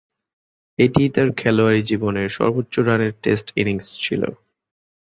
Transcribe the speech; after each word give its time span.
এটিই 0.79 1.09
তার 1.09 1.29
খেলোয়াড়ী 1.37 1.81
জীবনের 1.81 2.27
সর্বোচ্চ 2.29 2.73
রানের 2.79 3.13
টেস্ট 3.23 3.47
ইনিংস 3.55 3.87
ছিল। 3.99 4.21